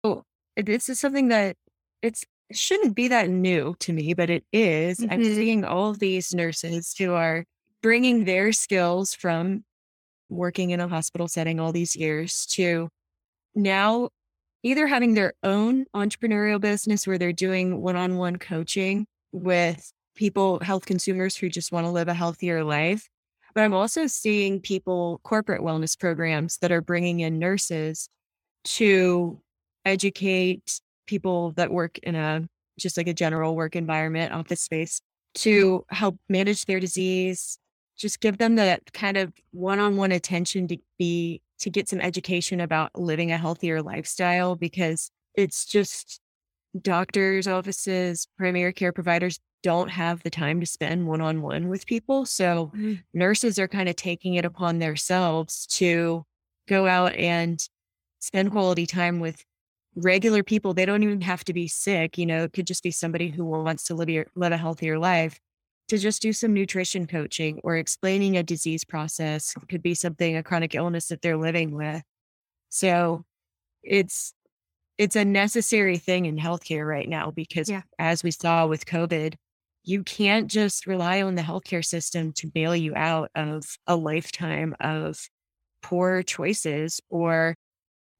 [0.01, 0.23] Oh,
[0.55, 1.57] this is something that
[2.01, 4.99] it's it shouldn't be that new to me, but it is.
[4.99, 5.11] Mm-hmm.
[5.11, 7.43] I'm seeing all of these nurses who are
[7.81, 9.65] bringing their skills from
[10.29, 12.87] working in a hospital setting all these years to
[13.53, 14.07] now
[14.63, 20.59] either having their own entrepreneurial business where they're doing one on one coaching with people,
[20.61, 23.09] health consumers who just want to live a healthier life.
[23.53, 28.09] But I'm also seeing people, corporate wellness programs that are bringing in nurses
[28.65, 29.39] to
[29.85, 32.47] educate people that work in a
[32.79, 35.01] just like a general work environment, office space
[35.35, 37.57] to help manage their disease,
[37.97, 42.91] just give them that kind of one-on-one attention to be to get some education about
[42.95, 46.19] living a healthier lifestyle because it's just
[46.81, 52.71] doctors offices primary care providers don't have the time to spend one-on-one with people so
[52.75, 52.93] mm-hmm.
[53.13, 56.25] nurses are kind of taking it upon themselves to
[56.67, 57.67] go out and
[58.19, 59.43] spend quality time with
[59.95, 62.91] regular people they don't even have to be sick you know it could just be
[62.91, 65.39] somebody who wants to live, your, live a healthier life
[65.87, 69.53] to just do some nutrition coaching or explaining a disease process.
[69.61, 72.01] It could be something, a chronic illness that they're living with.
[72.69, 73.25] So
[73.83, 74.33] it's
[74.97, 77.81] it's a necessary thing in healthcare right now because yeah.
[77.97, 79.35] as we saw with COVID,
[79.83, 84.75] you can't just rely on the healthcare system to bail you out of a lifetime
[84.79, 85.27] of
[85.81, 87.55] poor choices or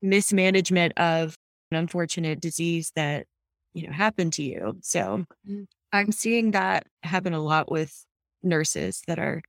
[0.02, 1.36] mismanagement of
[1.72, 3.26] an unfortunate disease that
[3.74, 4.78] you know happened to you.
[4.82, 5.64] So mm-hmm.
[5.92, 8.06] I'm seeing that happen a lot with
[8.44, 9.42] nurses that are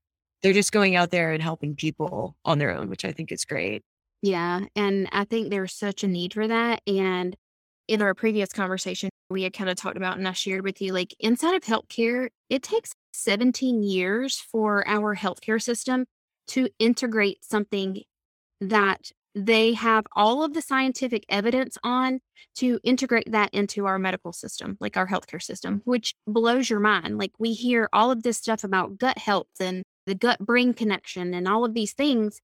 [0.43, 3.45] they're just going out there and helping people on their own, which I think is
[3.45, 3.83] great.
[4.23, 7.37] Yeah, and I think there's such a need for that and
[7.89, 10.93] in our previous conversation we had kind of talked about and I shared with you
[10.93, 16.07] like inside of healthcare it takes 17 years for our healthcare system
[16.49, 18.03] to integrate something
[18.61, 22.21] that they have all of the scientific evidence on
[22.57, 27.19] to integrate that into our medical system, like our healthcare system, which blows your mind.
[27.19, 31.35] Like we hear all of this stuff about gut health and the gut brain connection
[31.35, 32.41] and all of these things.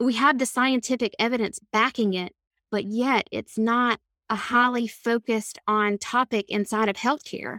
[0.00, 2.32] We have the scientific evidence backing it,
[2.70, 7.58] but yet it's not a highly focused on topic inside of healthcare.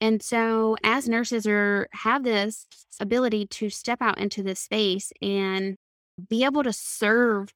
[0.00, 2.66] And so as nurses are have this
[3.00, 5.76] ability to step out into this space and
[6.28, 7.52] be able to serve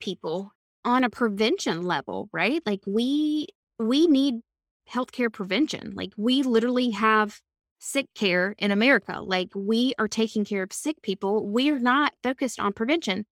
[0.00, 0.52] people
[0.84, 2.62] on a prevention level, right?
[2.64, 4.36] Like we we need
[4.90, 5.92] healthcare prevention.
[5.94, 7.40] Like we literally have
[7.78, 9.20] sick care in America.
[9.20, 11.46] Like we are taking care of sick people.
[11.46, 13.26] We are not focused on prevention.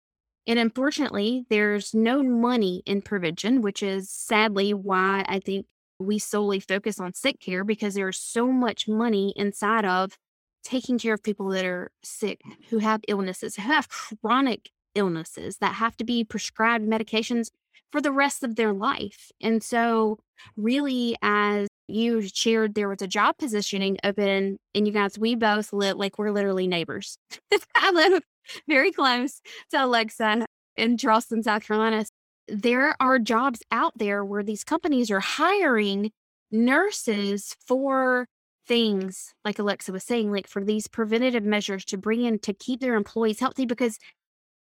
[0.46, 5.66] And unfortunately, there's no money in prevention, which is sadly why I think
[6.00, 10.18] we solely focus on sick care because there's so much money inside of
[10.64, 15.76] taking care of people that are sick, who have illnesses, who have chronic illnesses that
[15.76, 17.50] have to be prescribed medications
[17.92, 19.32] for the rest of their life.
[19.42, 20.20] And so,
[20.58, 25.74] really, as you shared, there was a job positioning open, and you guys, we both
[25.74, 27.18] live like we're literally neighbors.
[27.76, 28.22] I live
[28.68, 32.06] very close to Alexa in Charleston, South Carolina.
[32.48, 36.12] There are jobs out there where these companies are hiring
[36.52, 38.28] nurses for
[38.68, 42.80] things like Alexa was saying, like for these preventative measures to bring in to keep
[42.80, 43.98] their employees healthy because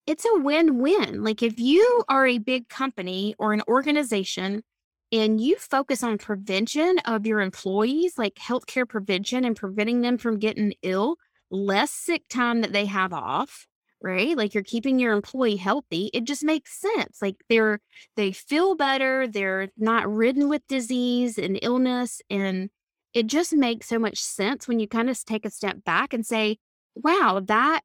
[0.05, 1.23] it's a win-win.
[1.23, 4.63] Like if you are a big company or an organization
[5.11, 10.39] and you focus on prevention of your employees, like healthcare prevention and preventing them from
[10.39, 11.17] getting ill,
[11.51, 13.67] less sick time that they have off,
[14.03, 14.37] right?
[14.37, 17.19] Like you're keeping your employee healthy, it just makes sense.
[17.21, 17.79] Like they're
[18.15, 22.69] they feel better, they're not ridden with disease and illness and
[23.13, 26.25] it just makes so much sense when you kind of take a step back and
[26.25, 26.57] say,
[26.95, 27.81] wow, that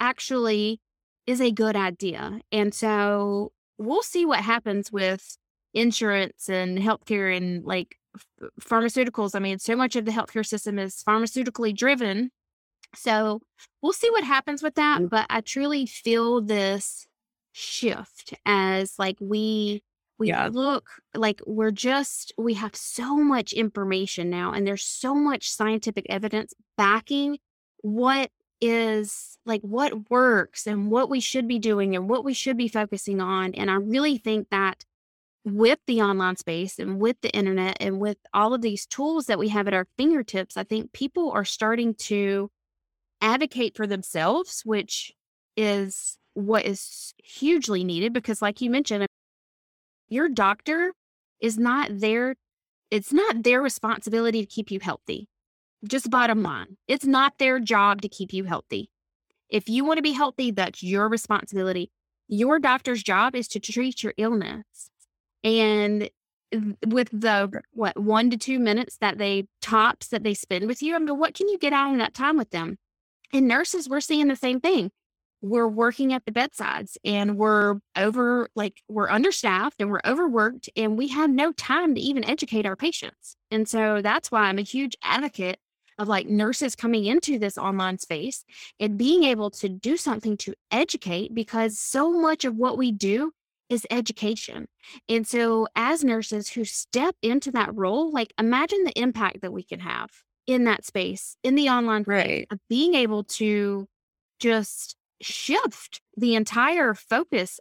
[0.00, 0.80] actually
[1.26, 2.40] is a good idea.
[2.50, 5.36] And so we'll see what happens with
[5.72, 7.96] insurance and healthcare and like
[8.60, 9.34] pharmaceuticals.
[9.34, 12.30] I mean, so much of the healthcare system is pharmaceutically driven.
[12.96, 13.40] So
[13.82, 15.02] we'll see what happens with that.
[15.02, 15.10] Mm.
[15.10, 17.06] But I truly feel this
[17.52, 19.82] shift as like we
[20.18, 20.48] we yeah.
[20.52, 26.04] look like we're just we have so much information now and there's so much scientific
[26.08, 27.38] evidence backing
[27.82, 28.30] what
[28.60, 32.68] is like what works and what we should be doing and what we should be
[32.68, 33.54] focusing on.
[33.54, 34.84] And I really think that
[35.44, 39.38] with the online space and with the internet and with all of these tools that
[39.38, 42.50] we have at our fingertips, I think people are starting to
[43.24, 45.12] advocate for themselves, which
[45.56, 49.08] is what is hugely needed because, like you mentioned, um,
[50.08, 50.92] your doctor
[51.40, 52.36] is not there,
[52.90, 55.26] it's not their responsibility to keep you healthy.
[55.88, 58.90] Just bottom line, it's not their job to keep you healthy.
[59.48, 61.90] If you want to be healthy, that's your responsibility.
[62.28, 64.90] Your doctor's job is to treat your illness.
[65.42, 66.10] And
[66.86, 70.94] with the what one to two minutes that they tops that they spend with you,
[70.94, 72.78] I mean, what can you get out of that time with them?
[73.32, 74.90] And nurses, we're seeing the same thing.
[75.42, 80.96] We're working at the bedsides and we're over, like, we're understaffed and we're overworked and
[80.96, 83.36] we have no time to even educate our patients.
[83.50, 85.58] And so that's why I'm a huge advocate
[85.98, 88.44] of like nurses coming into this online space
[88.80, 93.32] and being able to do something to educate because so much of what we do
[93.68, 94.68] is education.
[95.08, 99.62] And so, as nurses who step into that role, like imagine the impact that we
[99.62, 100.10] can have
[100.46, 102.46] in that space, in the online right.
[102.50, 103.86] of being able to
[104.40, 107.60] just shift the entire focus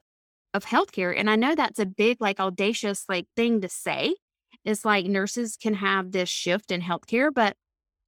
[0.54, 1.14] of healthcare.
[1.18, 4.16] And I know that's a big, like, audacious, like, thing to say.
[4.66, 7.56] It's like nurses can have this shift in healthcare, but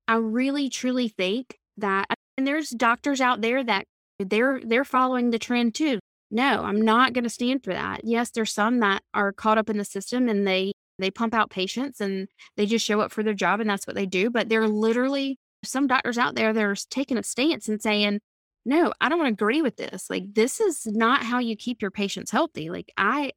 [0.07, 2.05] I really truly think that
[2.37, 3.85] and there's doctors out there that
[4.19, 5.99] they're they're following the trend too.
[6.31, 8.01] No, I'm not going to stand for that.
[8.03, 11.49] Yes, there's some that are caught up in the system and they they pump out
[11.49, 12.27] patients and
[12.57, 15.37] they just show up for their job and that's what they do, but they're literally
[15.63, 18.19] some doctors out there that are taking a stance and saying,
[18.65, 20.09] "No, I don't agree with this.
[20.09, 22.69] Like this is not how you keep your patients healthy.
[22.69, 23.31] Like I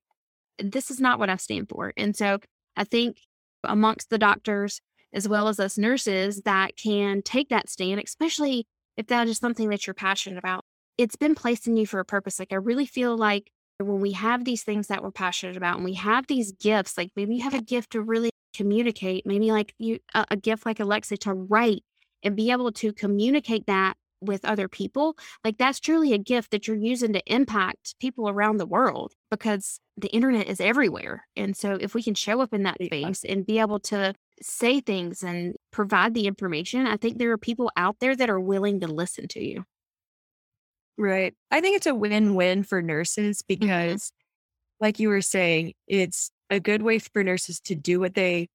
[0.59, 2.39] this is not what I stand for." And so
[2.77, 3.19] I think
[3.65, 4.81] amongst the doctors
[5.13, 9.71] as well as us nurses that can take that stand, especially if that is something
[9.71, 10.65] that you're passionate about.
[10.99, 12.39] It's been placed in you for a purpose.
[12.39, 15.85] Like, I really feel like when we have these things that we're passionate about and
[15.85, 19.75] we have these gifts, like maybe you have a gift to really communicate, maybe like
[19.79, 21.85] you, a, a gift like Alexa to write
[22.23, 26.67] and be able to communicate that with other people, like that's truly a gift that
[26.67, 31.25] you're using to impact people around the world because the internet is everywhere.
[31.37, 34.81] And so if we can show up in that space and be able to say
[34.81, 38.81] things and provide the information, I think there are people out there that are willing
[38.81, 39.65] to listen to you.
[40.99, 41.35] Right.
[41.51, 43.61] I think it's a win win for nurses mm-hmm.
[43.61, 44.85] because, mm-hmm.
[44.85, 48.49] like you were saying, it's a good way for nurses to do what they,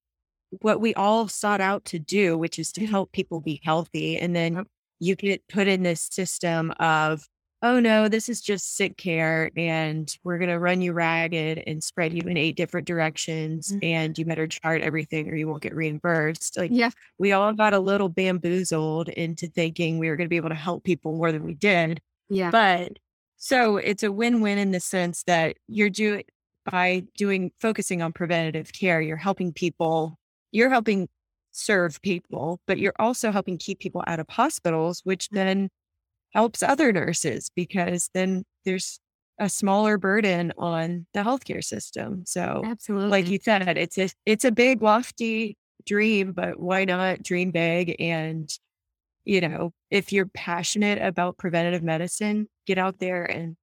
[0.60, 2.90] what we all sought out to do, which is to mm-hmm.
[2.90, 4.18] help people be healthy.
[4.18, 4.66] And then
[5.00, 7.26] you get put in this system of
[7.64, 11.82] oh no, this is just sick care and we're going to run you ragged and
[11.82, 13.78] spread you in eight different directions mm-hmm.
[13.82, 16.58] and you better chart everything or you won't get reimbursed.
[16.58, 20.36] Like, yeah, we all got a little bamboozled into thinking we were going to be
[20.36, 22.02] able to help people more than we did.
[22.28, 22.50] Yeah.
[22.50, 22.98] But
[23.36, 26.24] so it's a win win in the sense that you're doing
[26.70, 30.18] by doing focusing on preventative care, you're helping people,
[30.50, 31.08] you're helping
[31.50, 35.36] serve people, but you're also helping keep people out of hospitals, which mm-hmm.
[35.36, 35.68] then
[36.32, 38.98] helps other nurses because then there's
[39.38, 42.22] a smaller burden on the healthcare system.
[42.26, 45.56] So absolutely, like you said, it's a it's a big lofty
[45.86, 47.96] dream, but why not dream big?
[47.98, 48.50] And
[49.24, 53.56] you know, if you're passionate about preventative medicine, get out there and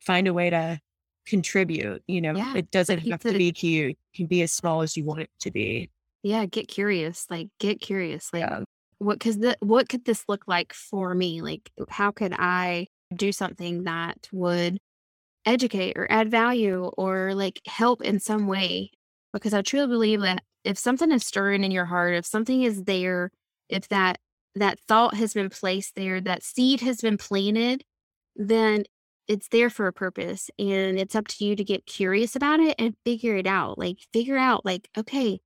[0.00, 0.80] find a way to
[1.26, 2.02] contribute.
[2.06, 4.96] You know, yeah, it doesn't have to be huge; it can be as small as
[4.96, 5.90] you want it to be.
[6.22, 7.26] Yeah, get curious.
[7.30, 8.30] Like get curious.
[8.32, 8.60] Like yeah
[9.02, 11.42] what the what could this look like for me?
[11.42, 14.78] Like how could I do something that would
[15.44, 18.90] educate or add value or like help in some way?
[19.32, 22.84] Because I truly believe that if something is stirring in your heart, if something is
[22.84, 23.30] there,
[23.68, 24.18] if that
[24.54, 27.84] that thought has been placed there, that seed has been planted,
[28.36, 28.84] then
[29.28, 32.74] it's there for a purpose and it's up to you to get curious about it
[32.78, 33.78] and figure it out.
[33.78, 35.40] Like figure out like okay,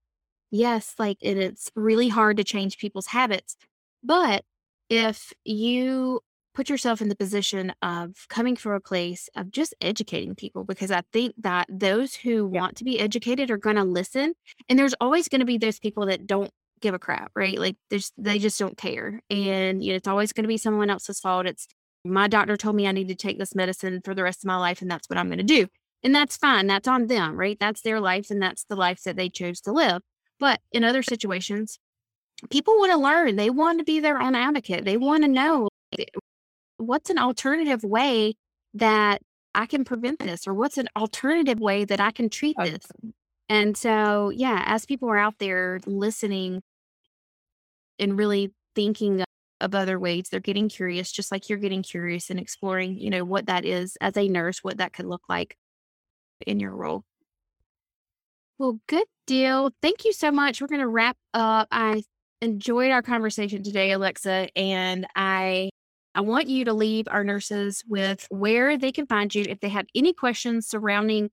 [0.51, 3.57] Yes, like and it's really hard to change people's habits.
[4.03, 4.45] But
[4.89, 6.21] if you
[6.55, 10.91] put yourself in the position of coming from a place of just educating people, because
[10.91, 12.61] I think that those who yeah.
[12.61, 14.35] want to be educated are going to listen.
[14.69, 16.51] And there's always going to be those people that don't
[16.81, 17.59] give a crap, right?
[17.59, 19.21] Like there's, they just don't care.
[19.31, 21.47] And you know, it's always going to be someone else's fault.
[21.47, 21.67] It's
[22.05, 24.57] my doctor told me I need to take this medicine for the rest of my
[24.57, 25.67] life, and that's what I'm going to do.
[26.03, 26.67] And that's fine.
[26.67, 27.59] That's on them, right?
[27.59, 30.03] That's their life, and that's the life that they chose to live.
[30.39, 31.79] But in other situations,
[32.51, 33.37] people want to learn.
[33.37, 34.85] They want to be their own advocate.
[34.85, 35.69] They want to know
[36.77, 38.35] what's an alternative way
[38.75, 39.23] that
[39.55, 42.87] I can prevent this, or what's an alternative way that I can treat this.
[43.49, 46.63] And so, yeah, as people are out there listening
[47.99, 49.25] and really thinking
[49.61, 53.25] of other ways, they're getting curious, just like you're getting curious and exploring, you know,
[53.25, 55.57] what that is as a nurse, what that could look like
[56.47, 57.05] in your role.
[58.59, 59.71] Well, good deal.
[59.83, 60.61] Thank you so much.
[60.61, 61.69] We're going to wrap up.
[61.71, 62.03] I
[62.41, 65.71] enjoyed our conversation today, Alexa, and I
[66.15, 69.69] I want you to leave our nurses with where they can find you if they
[69.69, 71.31] have any questions surrounding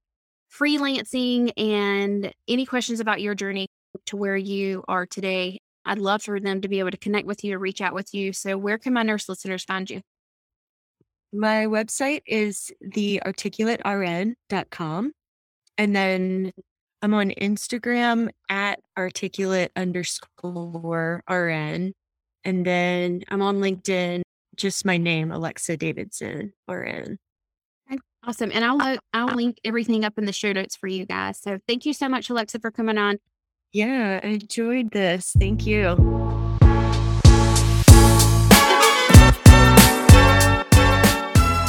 [0.59, 3.67] freelancing and any questions about your journey
[4.07, 5.59] to where you are today.
[5.85, 8.13] I'd love for them to be able to connect with you or reach out with
[8.13, 8.33] you.
[8.33, 10.01] So, where can my nurse listeners find you?
[11.33, 15.11] My website is thearticulatern.com.
[15.77, 16.51] And then
[17.01, 21.93] I'm on Instagram at articulate underscore RN.
[22.45, 24.21] And then I'm on LinkedIn,
[24.55, 27.17] just my name, Alexa Davidson RN.
[28.25, 28.51] Awesome.
[28.53, 31.39] And I'll uh, I'll link everything up in the show notes for you guys.
[31.39, 33.19] So thank you so much, Alexa, for coming on.
[33.73, 35.33] Yeah, I enjoyed this.
[35.37, 35.95] Thank you.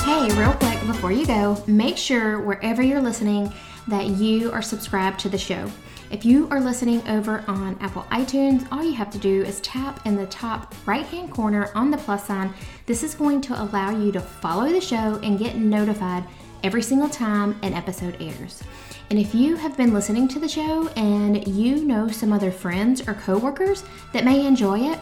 [0.04, 3.52] Hey, real quick before you go, make sure wherever you're listening
[3.88, 5.70] that you are subscribed to the show.
[6.10, 10.06] If you are listening over on Apple iTunes, all you have to do is tap
[10.06, 12.54] in the top right hand corner on the plus sign.
[12.86, 16.24] This is going to allow you to follow the show and get notified
[16.64, 18.64] every single time an episode airs.
[19.10, 23.06] And if you have been listening to the show and you know some other friends
[23.06, 24.98] or coworkers that may enjoy it,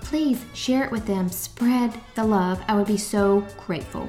[0.00, 1.28] please share it with them.
[1.28, 2.62] Spread the love.
[2.68, 4.08] I would be so grateful.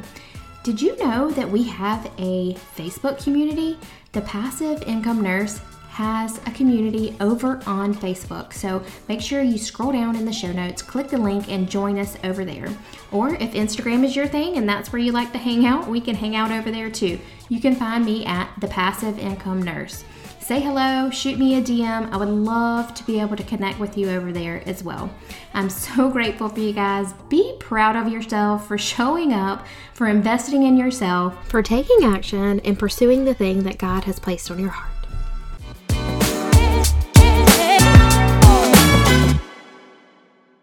[0.63, 3.79] Did you know that we have a Facebook community?
[4.11, 5.59] The Passive Income Nurse
[6.01, 8.53] has a community over on Facebook.
[8.53, 11.99] So make sure you scroll down in the show notes, click the link, and join
[11.99, 12.69] us over there.
[13.11, 16.01] Or if Instagram is your thing and that's where you like to hang out, we
[16.01, 17.19] can hang out over there too.
[17.49, 20.03] You can find me at The Passive Income Nurse
[20.51, 22.11] say hello, shoot me a DM.
[22.11, 25.09] I would love to be able to connect with you over there as well.
[25.53, 27.13] I'm so grateful for you guys.
[27.29, 32.77] Be proud of yourself for showing up, for investing in yourself, for taking action, and
[32.77, 34.90] pursuing the thing that God has placed on your heart.